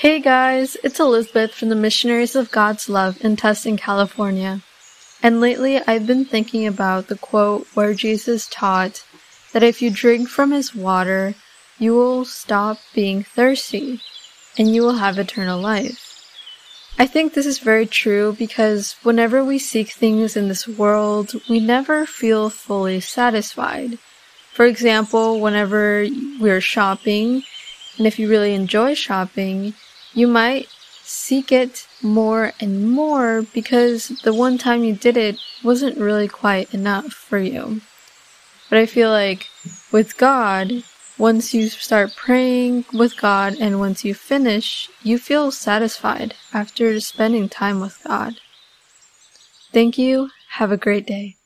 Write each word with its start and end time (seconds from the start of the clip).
Hey 0.00 0.20
guys, 0.20 0.76
it's 0.84 1.00
Elizabeth 1.00 1.54
from 1.54 1.70
the 1.70 1.74
Missionaries 1.74 2.36
of 2.36 2.50
God's 2.50 2.90
Love 2.90 3.16
in 3.24 3.34
Tustin, 3.34 3.78
California. 3.78 4.60
And 5.22 5.40
lately 5.40 5.80
I've 5.86 6.06
been 6.06 6.26
thinking 6.26 6.66
about 6.66 7.06
the 7.06 7.16
quote 7.16 7.66
where 7.72 7.94
Jesus 7.94 8.46
taught 8.46 9.02
that 9.54 9.62
if 9.62 9.80
you 9.80 9.90
drink 9.90 10.28
from 10.28 10.50
his 10.50 10.74
water, 10.74 11.34
you 11.78 11.94
will 11.94 12.26
stop 12.26 12.76
being 12.94 13.22
thirsty 13.22 14.02
and 14.58 14.74
you 14.74 14.82
will 14.82 14.98
have 14.98 15.18
eternal 15.18 15.58
life. 15.58 16.28
I 16.98 17.06
think 17.06 17.32
this 17.32 17.46
is 17.46 17.58
very 17.58 17.86
true 17.86 18.36
because 18.38 18.96
whenever 19.02 19.42
we 19.42 19.58
seek 19.58 19.92
things 19.92 20.36
in 20.36 20.48
this 20.48 20.68
world, 20.68 21.32
we 21.48 21.58
never 21.58 22.04
feel 22.04 22.50
fully 22.50 23.00
satisfied. 23.00 23.98
For 24.52 24.66
example, 24.66 25.40
whenever 25.40 26.06
we're 26.38 26.60
shopping, 26.60 27.44
and 27.98 28.06
if 28.06 28.18
you 28.18 28.28
really 28.28 28.54
enjoy 28.54 28.94
shopping, 28.94 29.74
you 30.12 30.26
might 30.26 30.68
seek 31.02 31.52
it 31.52 31.86
more 32.02 32.52
and 32.60 32.90
more 32.90 33.42
because 33.54 34.08
the 34.24 34.34
one 34.34 34.58
time 34.58 34.82
you 34.84 34.94
did 34.94 35.16
it 35.16 35.38
wasn't 35.62 35.96
really 35.98 36.28
quite 36.28 36.72
enough 36.74 37.12
for 37.12 37.38
you. 37.38 37.80
But 38.68 38.78
I 38.78 38.86
feel 38.86 39.10
like 39.10 39.46
with 39.92 40.16
God, 40.16 40.82
once 41.18 41.54
you 41.54 41.68
start 41.68 42.16
praying 42.16 42.84
with 42.92 43.18
God 43.20 43.54
and 43.60 43.80
once 43.80 44.04
you 44.04 44.14
finish, 44.14 44.90
you 45.02 45.18
feel 45.18 45.50
satisfied 45.50 46.34
after 46.52 46.98
spending 47.00 47.48
time 47.48 47.80
with 47.80 47.98
God. 48.04 48.34
Thank 49.72 49.96
you. 49.98 50.30
Have 50.50 50.72
a 50.72 50.76
great 50.76 51.06
day. 51.06 51.36